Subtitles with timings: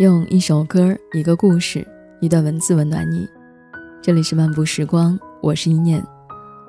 [0.00, 1.86] 用一首歌、一个故事、
[2.22, 3.28] 一段文字温暖你。
[4.00, 6.02] 这里是漫步时光，我是一念。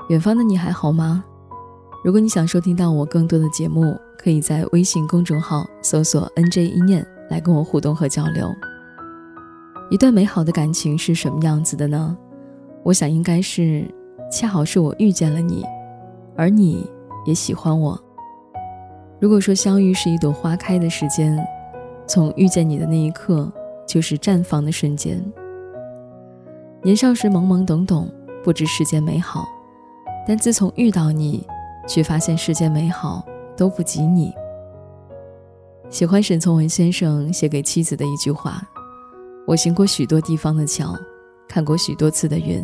[0.10, 1.24] 远方的你还好吗？
[2.04, 8.54] 如果你想收听到我更多的节目，可以在微信公众号搜索 “nj 一念”来跟我互动和交流。
[9.90, 12.18] 一段美好的感情是什么样子的呢？
[12.84, 13.90] 我想应该是，
[14.30, 15.64] 恰好是我遇见了你，
[16.36, 16.86] 而你
[17.26, 17.98] 也喜欢我。
[19.22, 21.42] 如果说相遇是一朵花开的时间。
[22.12, 23.50] 从遇见你的那一刻，
[23.88, 25.24] 就是绽放的瞬间。
[26.84, 28.12] 年少时懵懵懂懂，
[28.44, 29.48] 不知世间美好，
[30.28, 31.48] 但自从遇到你，
[31.88, 33.26] 却发现世间美好
[33.56, 34.34] 都不及你。
[35.90, 38.62] 喜欢沈从文先生写给妻子的一句话
[39.48, 40.94] ：“我行过许多地方的桥，
[41.48, 42.62] 看过许多次的云，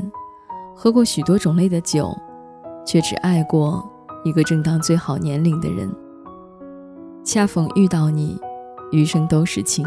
[0.75, 2.13] 喝过许多种类的酒，
[2.85, 3.81] 却只爱过
[4.25, 5.89] 一个正当最好年龄的人。
[7.23, 8.37] 恰逢遇到你。”
[8.91, 9.85] 余生都是情。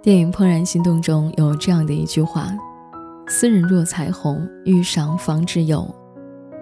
[0.00, 2.48] 电影《怦然心动》中有这样的一句话
[3.28, 5.86] ：“斯人若彩虹，遇上方知有。”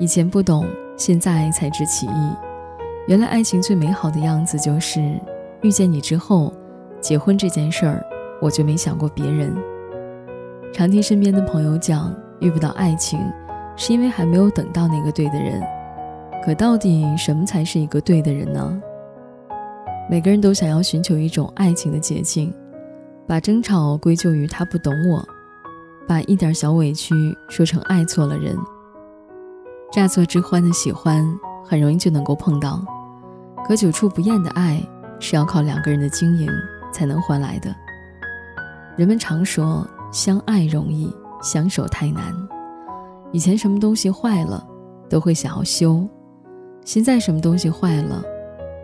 [0.00, 0.66] 以前不懂，
[0.96, 2.36] 现在才知其意。
[3.06, 5.00] 原来爱情最美好的样子就是
[5.62, 6.52] 遇见你之后，
[7.00, 8.04] 结婚这件事儿，
[8.42, 9.54] 我就没想过别人。
[10.72, 13.20] 常听身边的朋友讲，遇不到爱情，
[13.76, 15.62] 是因为还没有等到那个对的人。
[16.44, 18.82] 可到底什么才是一个对的人呢？
[20.08, 22.54] 每个人都想要寻求一种爱情的捷径，
[23.26, 25.26] 把争吵归咎于他不懂我，
[26.06, 27.14] 把一点小委屈
[27.48, 28.56] 说成爱错了人。
[29.92, 31.26] 乍错之欢的喜欢
[31.64, 32.80] 很容易就能够碰到，
[33.66, 34.80] 可久处不厌的爱
[35.18, 36.48] 是要靠两个人的经营
[36.92, 37.74] 才能换来的。
[38.96, 41.12] 人们常说相爱容易，
[41.42, 42.32] 相守太难。
[43.32, 44.64] 以前什么东西坏了
[45.10, 46.08] 都会想要修，
[46.84, 48.22] 现在什么东西坏了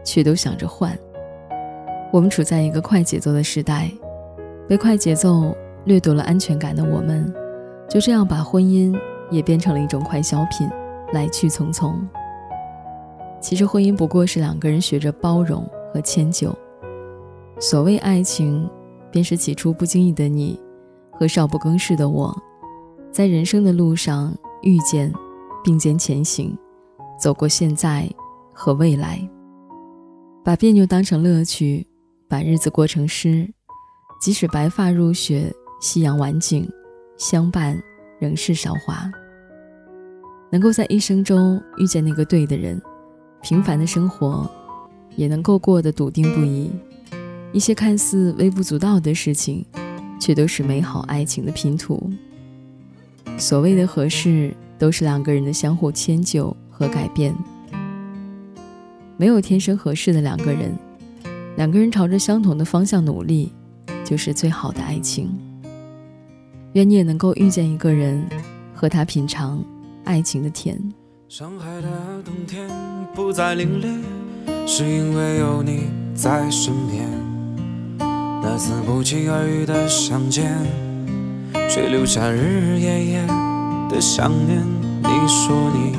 [0.04, 0.98] 却都想着换。
[2.12, 3.90] 我们处在一个快节奏的时代，
[4.68, 7.32] 被快节奏掠夺了安全感的我们，
[7.88, 8.94] 就这样把婚姻
[9.30, 10.68] 也变成了一种快消品，
[11.14, 11.94] 来去匆匆。
[13.40, 16.54] 其实婚姻不过是两个人学着包容和迁就。
[17.58, 18.68] 所谓爱情，
[19.10, 20.60] 便是起初不经意的你
[21.12, 22.36] 和少不更事的我，
[23.10, 25.10] 在人生的路上遇见，
[25.64, 26.54] 并肩前行，
[27.18, 28.06] 走过现在
[28.52, 29.18] 和未来，
[30.44, 31.86] 把别扭当成乐趣。
[32.32, 33.46] 把日子过成诗，
[34.18, 36.66] 即使白发如雪，夕阳晚景，
[37.18, 37.78] 相伴
[38.18, 39.12] 仍是韶华。
[40.50, 42.80] 能够在一生中遇见那个对的人，
[43.42, 44.50] 平凡的生活
[45.14, 46.70] 也能够过得笃定不移。
[47.52, 49.62] 一些看似微不足道的事情，
[50.18, 52.10] 却都是美好爱情的拼图。
[53.36, 57.36] 所谓的合适，都是两个人的相互迁就和改变。
[59.18, 60.74] 没有天生合适的两个人。
[61.56, 63.52] 两个人朝着相同的方向努力，
[64.04, 65.30] 就是最好的爱情。
[66.72, 68.26] 愿你也能够遇见一个人，
[68.74, 69.62] 和他品尝
[70.04, 70.80] 爱情的甜。
[71.28, 71.88] 上海的
[72.24, 72.70] 冬天
[73.14, 73.98] 不再凛冽，
[74.66, 77.06] 是因为有你在身边。
[77.98, 80.50] 那次不期而遇的相见，
[81.68, 83.26] 却留下日日夜夜
[83.90, 84.58] 的想念。
[85.02, 85.96] 你说你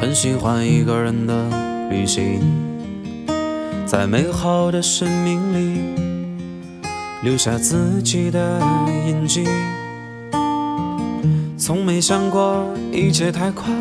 [0.00, 1.69] 很喜欢一个人的。
[1.90, 2.40] 旅行，
[3.84, 5.80] 在美好的生命里
[7.24, 8.60] 留下自己的
[9.08, 9.44] 印记。
[11.58, 13.74] 从没想过一切太快，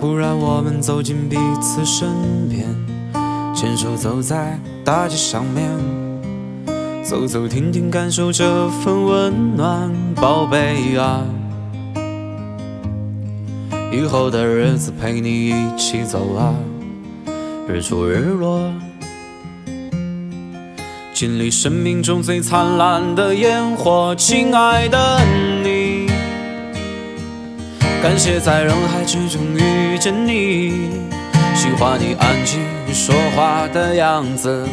[0.00, 2.08] 忽然我们走进彼此身
[2.48, 2.66] 边，
[3.54, 5.68] 牵手走在大街上面，
[7.04, 11.22] 走走停停，感受这份温暖，宝贝啊，
[13.92, 16.54] 以后的日子陪你一起走啊。
[17.70, 18.72] 日出日落，
[21.14, 25.20] 经历生命中最灿烂的烟火，亲爱的
[25.62, 26.08] 你，
[28.02, 30.90] 感谢在人海之中遇见你，
[31.54, 32.58] 喜欢你安静
[32.92, 34.66] 说话的样子，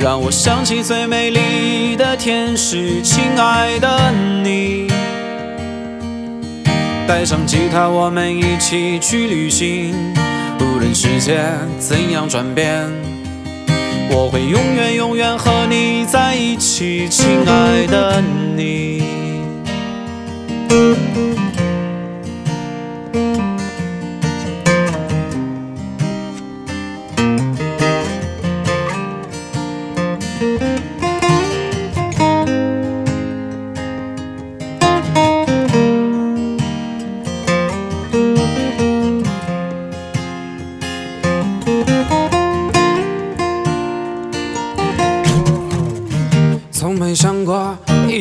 [0.00, 4.10] 让我想起最美丽的天使，亲爱的
[4.42, 4.88] 你，
[7.06, 9.94] 带上吉他，我们一起去旅行。
[10.94, 11.40] 世界
[11.78, 12.90] 怎样转变？
[14.10, 18.20] 我会永远永远和你在一起，亲爱的
[18.56, 19.00] 你。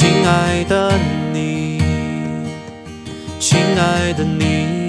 [0.00, 0.90] 亲爱的
[1.30, 1.78] 你，
[3.38, 4.79] 亲爱的你。